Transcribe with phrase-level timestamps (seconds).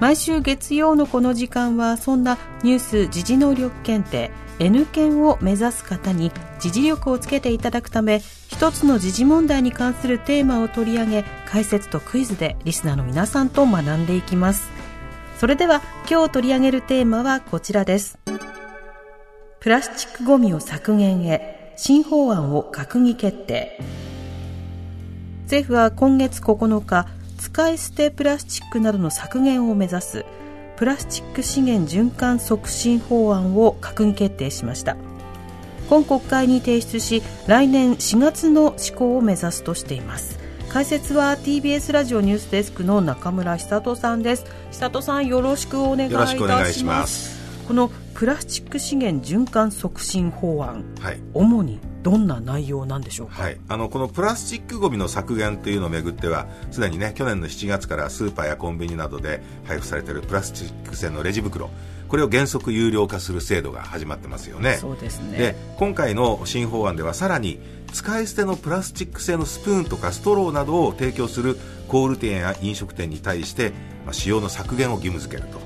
[0.00, 4.30] 毎週月曜のこの時間はそんなニュース時事能力検定
[4.60, 6.30] N 検を目指す方に
[6.60, 14.70] 時事力をつけていただくため一つの時事問題に関するテーマを取り上げ解説とクイズでリスナーの皆さんと学んでいきます。
[15.38, 18.18] それでは今日取り上げるテーマはこちらです。
[19.60, 23.78] プラスチックごみを削減へ新法案を閣議決定。
[25.42, 27.06] 政府は今月9日
[27.38, 30.24] 使い捨てプラスチックなどの削減を目指す
[30.76, 34.96] プラスチック資源循環促進法案を閣議決定しました。
[35.88, 40.38] 今国会に提出し来年4月の施行を目指すとしています。
[40.68, 44.44] 解説は TBS ラジオニュースデスクの中村久人さんです。
[44.70, 46.84] 久人さんよろしくお願いいたします。
[46.84, 47.38] ます。
[47.66, 51.20] このプラスチック資源循環促進法案、はい。
[51.34, 61.68] 主にどんな内容なんでしょうか、はい、あのこのプラスチックごみの削減というのをめぐってはすでにね去年の7月からスーパーやコンビニなどで配布されているプラスチック製のレジ袋。
[62.08, 64.78] これを原則有料化する制度が始まってますよね。
[64.78, 65.36] そうですね。
[65.36, 67.60] で今回の新法案ではさらに
[67.92, 73.72] 使い捨てのプラスチック製のスプーンとかストローなどを提供する小売店や飲食店に対して、
[74.06, 75.60] まあ、使用の削減を義務付けると。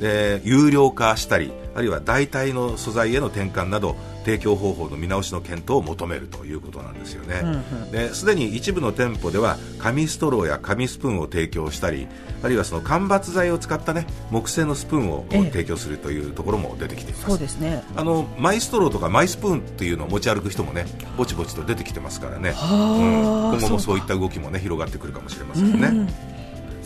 [0.00, 7.62] で有料化したりあるいは代替の素材への転換など提供方法の見直しの検討を求めるということなんですよね。
[7.92, 12.08] ですで、に一部の店舗では紙ストローや紙スプーンを提供したり
[12.42, 15.50] あるいはその間伐材を使った、ね、木製のスプーンをええ。
[15.52, 17.84] 提供するというところも出てきています、そうですね。
[17.94, 20.84] あのマイストローとかマイスプーンっていうのを持ち歩く人もね
[21.16, 23.60] ぼちぼちと出てきてますからね、はあうん。
[23.60, 26.37] 今後もそういった動きもね広がってくるかもしれませんね。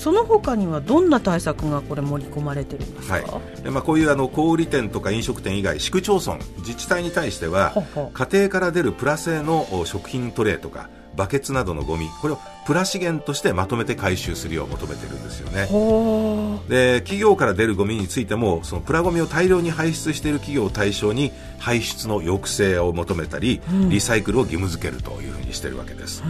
[0.02, 3.62] その他にはどんな対策がこれ盛り込まれてるんですか、はい。
[3.62, 7.72] でまあ、こういうあの小売店とか飲食店以外市区町村自治体に対しては
[8.12, 15.66] 家庭から出るプラ製のお食品トレーとかバケツなどのゴミこれをプラ資源としてまとめて回収するよう求めてるんですよね。
[15.66, 26.22] ほで企業から出るゴミについてもそのプラゴミを大量に排出している企業を対象に排出の抑制を求めたり、リサイクルを義務付けるというふうにしているわけです、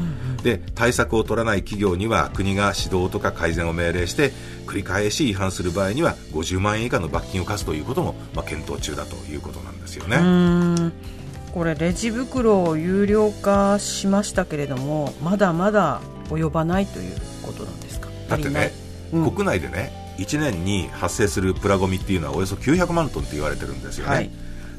[0.43, 4.33] で対策を取らない企業には国が指導とか改善を命令して
[4.67, 10.93] 繰り返し違反する場合には50万円以下の罰金を課すということも、まあ、検討中だということなんですよね、
[11.53, 18.09] これレジ袋を有料化しましたけれどもまだまだ及ばないということなんですか？
[18.29, 18.73] だってね、
[19.13, 19.31] うん。
[19.31, 24.31] 国内でね1年に発生するプラゴミっていうのはおよそ900万トンって言われてるんですよね、はい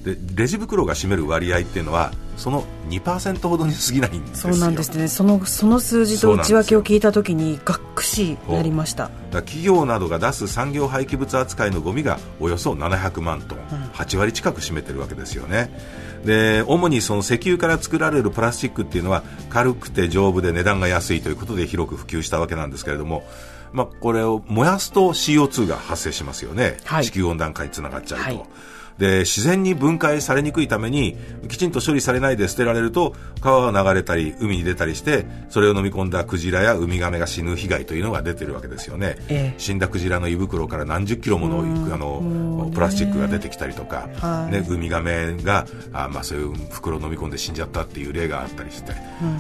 [0.03, 4.53] でレジ袋が占める割合っていうのはその2%ほどに過ぎないんですよ。
[4.53, 5.07] そうなんですね。
[5.07, 9.09] そのその数字と内訳を聞いたときにがっくしなりました。
[9.31, 13.59] 企業などが出す産業廃棄物扱いのゴミがおよそ700万トン、
[13.93, 15.69] 8割近く占めてるわけですよね。
[16.25, 23.23] で主にその石油から作られるプラスチックっていうのは軽くて丈夫で値段が安いということで広く普及したわけなんですけれども
[23.73, 27.05] まあ、これを燃やすと CO2 が発生しますよね、はい。
[27.05, 28.43] 地球温暖化につながっちゃうと、はい
[28.97, 31.17] で自然に分解されにくいために
[31.49, 39.59] きちんと処理されないで捨てられると川が流れたり海に出たりしてそれを飲み込んだクジラやウミガメが死ぬ被害というのが出てるわけですよね、ええ。
[39.59, 41.59] 死んだクジラの胃袋から何十キロもの
[41.93, 44.51] あのプラスチックが出てきたりとか、はい。
[44.51, 48.93] ね、ウミガメがあ、まあ、そういう袋を飲み込んで死んじゃったっていう例があったりして、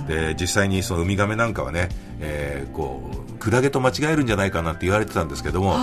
[0.07, 1.89] で実際にそのウミガメなんかはね、
[2.19, 5.75] えーこうクラゲと間違えるんじゃないかなって言われてたんですけども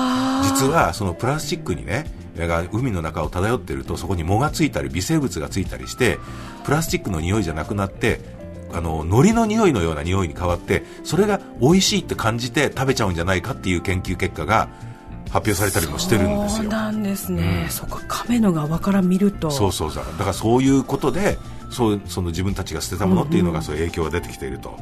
[0.45, 2.07] 実はそのプラスチックにね
[2.37, 6.19] が海の中を漂っているとそこに藻がついたり微生物がついたりして
[6.65, 8.21] プラスチックの匂いじゃなくなって
[8.73, 14.71] あの海苔の匂いのような匂いに変わってそれが美味しいって感じて食べちゃうんじゃないかっていう研究結果が
[15.31, 16.63] 発表されたりもしてるんですよ。
[16.63, 19.51] そうなんですね、そっか亀の側から見ると。
[19.51, 20.05] そうそうそう。
[20.05, 21.39] だからそういうことで
[21.71, 24.77] そうその自分たちが捨てたものっていうのがそういう影響が出てきていると。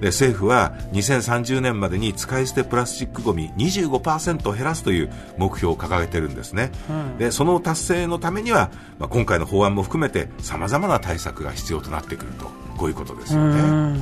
[0.00, 6.70] で政府は2030年までに使い捨てプラスチックごみ25%減らすという目標を掲げてるんですね、
[7.18, 12.68] でその達成のためには、まあ、今回の法案も含めてさまざまな対策が必要となってくると。
[12.78, 13.98] こういうことですよね。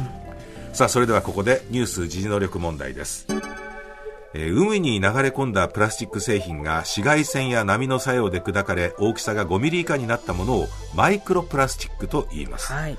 [0.74, 3.26] さあそれではここでニュース時事能力問題です
[4.38, 12.98] えー海に流れ込んだプラスチック製品が紫外線や波の作用で砕かれ大きさが5ミリ以下になったものをマイクロプラスチックと言います、はい。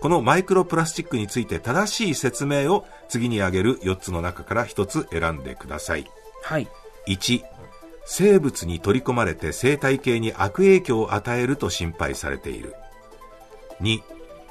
[0.00, 6.06] このマイクロプラスチックについて正しい説明を次に挙げる4つの中から1つ選んでください。
[6.42, 6.68] はい。
[7.06, 7.42] 1
[8.06, 12.74] 生物に取り込まれて生態系に悪影響を与えると心配されている。
[13.82, 14.00] 2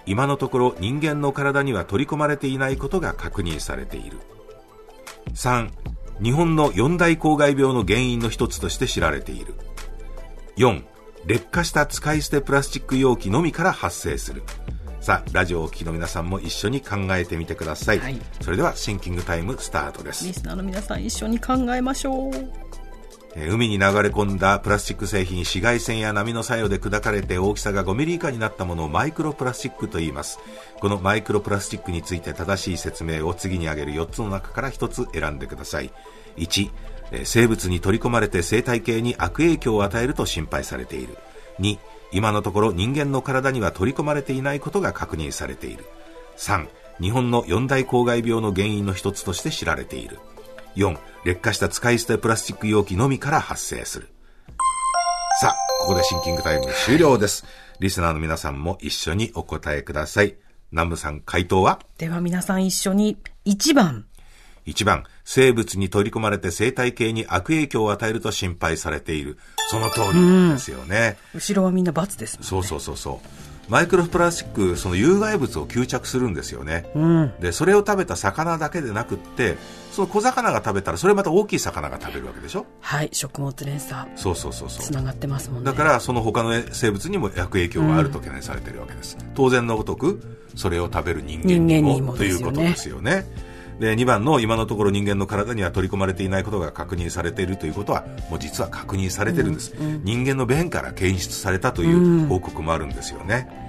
[0.05, 4.19] 今のところ人間の体には取り込まれていないことが確認されている。
[5.33, 5.69] 3
[6.21, 9.53] 日本の四大公害病の原因の一つとして知られている。
[10.57, 10.83] 4
[11.25, 14.43] 劣化した使い捨てプラスチック容器のみから発生する。
[14.99, 20.25] さあラジオをお聞きの皆さんも一緒に考えてみてください、はい、それではシンキングタイムスタートです。
[20.25, 22.66] リスナーの皆さん一緒に考えましょう
[23.35, 30.39] 海に流れ込んだプラスチック製品紫外線や波の作用で砕かれて大きさが5ミリ以下になったものをマイクロプラスチックと言います。
[30.79, 35.91] このマイクロプラスチックについて正しい説明を次に挙げる4つの中から1つ選んでください。
[36.37, 36.69] 1
[37.23, 41.17] 生物に取り込まれて生態系に悪影響を与えると心配されている。
[41.59, 41.77] 2
[42.11, 45.85] 今のところ人間の体には取り込まれていないことが確認されている。
[46.37, 46.67] 3
[47.01, 50.19] 日本の四大公害病の原因の一つとして知られている。
[50.77, 54.09] 4劣化した使い捨てプラスチック容器のみから発生する
[55.41, 57.45] さあここでシンキングタイム終了です
[57.79, 60.35] リスナーの皆さんも一緒にお答えください
[60.71, 61.79] 南部さん回答は？
[61.97, 64.05] では皆さん一緒に1番
[64.65, 69.37] 1番生物に取り込まれて生態系に悪影響を与えると心配されている。
[69.69, 71.17] その通りですよね。
[71.33, 72.47] 後ろはみんな罰ですもんね。
[72.49, 73.27] そうそうそうそう。
[73.67, 79.57] マイクロプラスチック、その有害物を吸着するんですよね、うん、でそれを食べた魚だけでなくって
[79.91, 82.65] その小魚が食べたらそれまた大きい魚が食べるわけでしょ？
[82.79, 84.09] はい食物連鎖。
[84.15, 84.85] そうそうそうそう。
[84.85, 85.71] つながってますもんね。
[85.71, 90.21] だからその他の生物にも悪影響があると懸念されているわけです、うん、当然のごとく
[90.55, 93.25] それを食べる人間にもということですよね
[93.79, 103.66] で2番の今のところ人間の体には取り込まれていないことが確認されているということはもう実は確認されてるんです、うんうん、人間の便から検出されたという報告もあるんですよね、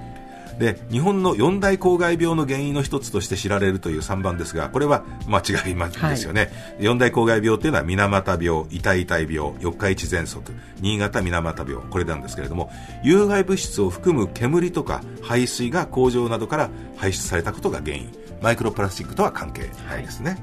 [0.59, 6.51] で日本の四大公害病の原因の一つとして知られるという3番ですがこれは間違いですよね、はい、
[6.83, 10.51] 四大公害病というのは水俣病痛々病四日市喘息
[10.81, 12.69] 新潟水俣病これなんですけれども
[13.03, 18.11] 有害物質を含む煙とか排水が工場などから排出されたことが原因。
[18.41, 20.37] マイクロプラスチックとは関係ないですね、は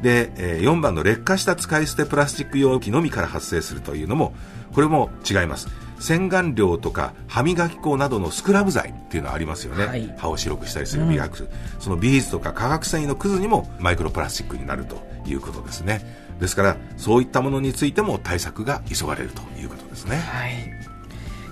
[0.00, 4.34] い、で、えー、4番の劣化した使い捨てプラスチック容器のみから発生するというのも
[4.72, 5.68] これも違います
[6.00, 11.48] 洗顔料とか歯磨き粉などのスクラブ剤っていうのはありますよね、はい、歯を白くしたりする磨く、うん、
[11.78, 16.18] そのビーズとか化学繊維のくずにもマイクロプラスチックになるということですね。
[16.40, 20.16] ですからそういったものについても対策が急がれるということですね。
[20.16, 20.52] はい。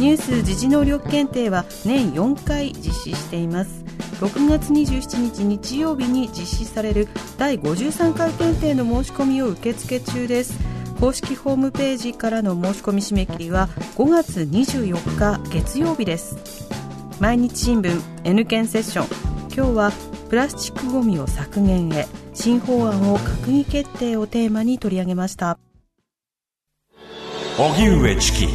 [0.00, 3.84] ニュース時事能力検定は年4回実施しています。
[4.22, 7.06] 6月27日日曜日に実施される
[7.36, 10.58] 第53回検定の申し込みを受付中です。
[10.98, 16.34] 公式ホームページからの申し込み締め切りは5月24日月曜日です。
[17.20, 19.52] 毎日新聞 N 検セッション。
[19.54, 19.92] 今日は
[20.30, 25.58] プラスチックごみを削減へ新法案を閣議決定をテーマに取り上げました。
[27.58, 28.48] 荻上チキ。